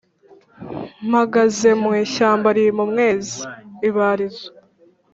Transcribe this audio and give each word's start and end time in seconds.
Mpagaze 1.09 1.69
mu 1.81 1.91
ishyamba 2.03 2.47
rimpa 2.57 2.81
umwezi 2.87 3.37
:Ibarizo 3.87 4.47